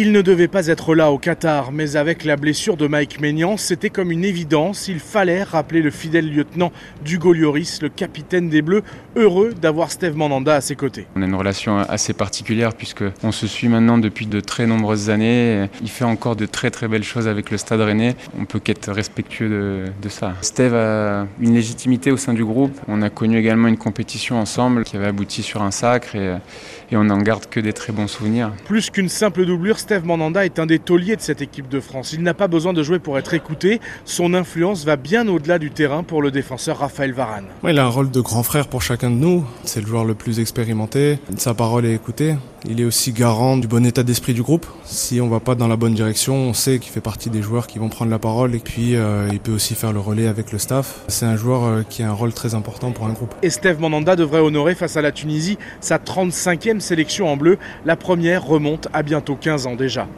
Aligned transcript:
Il 0.00 0.12
ne 0.12 0.22
devait 0.22 0.46
pas 0.46 0.68
être 0.68 0.94
là 0.94 1.10
au 1.10 1.18
Qatar, 1.18 1.72
mais 1.72 1.96
avec 1.96 2.24
la 2.24 2.36
blessure 2.36 2.76
de 2.76 2.86
Mike 2.86 3.20
Maignan, 3.20 3.56
c'était 3.56 3.90
comme 3.90 4.12
une 4.12 4.24
évidence. 4.24 4.86
Il 4.86 5.00
fallait 5.00 5.42
rappeler 5.42 5.82
le 5.82 5.90
fidèle 5.90 6.32
lieutenant 6.32 6.70
d'Hugo 7.04 7.32
Lloris, 7.32 7.82
le 7.82 7.88
capitaine 7.88 8.48
des 8.48 8.62
Bleus, 8.62 8.84
heureux 9.16 9.54
d'avoir 9.60 9.90
Steve 9.90 10.14
Mandanda 10.14 10.54
à 10.54 10.60
ses 10.60 10.76
côtés. 10.76 11.08
On 11.16 11.22
a 11.22 11.24
une 11.24 11.34
relation 11.34 11.78
assez 11.78 12.12
particulière 12.12 12.74
puisque 12.74 13.02
on 13.24 13.32
se 13.32 13.48
suit 13.48 13.66
maintenant 13.66 13.98
depuis 13.98 14.26
de 14.26 14.38
très 14.38 14.68
nombreuses 14.68 15.10
années. 15.10 15.66
Il 15.82 15.90
fait 15.90 16.04
encore 16.04 16.36
de 16.36 16.46
très 16.46 16.70
très 16.70 16.86
belles 16.86 17.02
choses 17.02 17.26
avec 17.26 17.50
le 17.50 17.58
Stade 17.58 17.80
Rennais. 17.80 18.14
On 18.38 18.44
peut 18.44 18.60
qu'être 18.60 18.92
respectueux 18.92 19.48
de, 19.48 19.84
de 20.00 20.08
ça. 20.08 20.34
Steve 20.42 20.76
a 20.76 21.26
une 21.40 21.54
légitimité 21.54 22.12
au 22.12 22.16
sein 22.16 22.34
du 22.34 22.44
groupe. 22.44 22.78
On 22.86 23.02
a 23.02 23.10
connu 23.10 23.36
également 23.36 23.66
une 23.66 23.76
compétition 23.76 24.38
ensemble 24.38 24.84
qui 24.84 24.94
avait 24.94 25.08
abouti 25.08 25.42
sur 25.42 25.60
un 25.60 25.72
sacre 25.72 26.14
et, 26.14 26.36
et 26.92 26.96
on 26.96 27.02
n'en 27.02 27.18
garde 27.18 27.46
que 27.46 27.58
des 27.58 27.72
très 27.72 27.92
bons 27.92 28.06
souvenirs. 28.06 28.52
Plus 28.64 28.90
qu'une 28.90 29.08
simple 29.08 29.44
doublure, 29.44 29.80
Steve 29.88 30.04
Mandanda 30.04 30.44
est 30.44 30.58
un 30.58 30.66
des 30.66 30.78
tauliers 30.78 31.16
de 31.16 31.22
cette 31.22 31.40
équipe 31.40 31.66
de 31.70 31.80
France. 31.80 32.12
Il 32.12 32.22
n'a 32.22 32.34
pas 32.34 32.46
besoin 32.46 32.74
de 32.74 32.82
jouer 32.82 32.98
pour 32.98 33.16
être 33.16 33.32
écouté. 33.32 33.80
Son 34.04 34.34
influence 34.34 34.84
va 34.84 34.96
bien 34.96 35.26
au-delà 35.28 35.58
du 35.58 35.70
terrain 35.70 36.02
pour 36.02 36.20
le 36.20 36.30
défenseur 36.30 36.80
Raphaël 36.80 37.14
Varane. 37.14 37.46
Ouais, 37.62 37.72
il 37.72 37.78
a 37.78 37.86
un 37.86 37.88
rôle 37.88 38.10
de 38.10 38.20
grand 38.20 38.42
frère 38.42 38.68
pour 38.68 38.82
chacun 38.82 39.08
de 39.08 39.14
nous. 39.14 39.46
C'est 39.64 39.80
le 39.80 39.86
joueur 39.86 40.04
le 40.04 40.12
plus 40.12 40.40
expérimenté. 40.40 41.18
Sa 41.38 41.54
parole 41.54 41.86
est 41.86 41.94
écoutée. 41.94 42.36
Il 42.66 42.80
est 42.80 42.84
aussi 42.84 43.12
garant 43.12 43.56
du 43.56 43.68
bon 43.68 43.86
état 43.86 44.02
d'esprit 44.02 44.34
du 44.34 44.42
groupe. 44.42 44.66
Si 44.84 45.20
on 45.20 45.28
va 45.28 45.40
pas 45.40 45.54
dans 45.54 45.68
la 45.68 45.76
bonne 45.76 45.94
direction, 45.94 46.34
on 46.34 46.52
sait 46.52 46.80
qu'il 46.80 46.92
fait 46.92 47.00
partie 47.00 47.30
des 47.30 47.40
joueurs 47.40 47.66
qui 47.66 47.78
vont 47.78 47.88
prendre 47.88 48.10
la 48.10 48.18
parole 48.18 48.54
et 48.54 48.58
puis 48.58 48.96
euh, 48.96 49.28
il 49.32 49.38
peut 49.38 49.52
aussi 49.52 49.74
faire 49.74 49.92
le 49.92 50.00
relais 50.00 50.26
avec 50.26 50.50
le 50.52 50.58
staff. 50.58 51.02
C'est 51.06 51.24
un 51.24 51.36
joueur 51.36 51.64
euh, 51.64 51.82
qui 51.88 52.02
a 52.02 52.08
un 52.08 52.12
rôle 52.12 52.32
très 52.32 52.54
important 52.54 52.90
pour 52.90 53.06
un 53.06 53.12
groupe. 53.12 53.32
Et 53.42 53.50
Steve 53.50 53.80
Mandanda 53.80 54.16
devrait 54.16 54.40
honorer 54.40 54.74
face 54.74 54.96
à 54.96 55.02
la 55.02 55.12
Tunisie 55.12 55.56
sa 55.80 55.98
35e 55.98 56.80
sélection 56.80 57.28
en 57.28 57.36
bleu. 57.36 57.58
La 57.86 57.96
première 57.96 58.44
remonte 58.44 58.88
à 58.92 59.02
bientôt 59.02 59.36
15 59.36 59.66
ans 59.68 59.76
déjà. 59.78 60.00
já. 60.00 60.06